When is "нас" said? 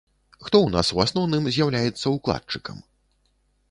0.75-0.87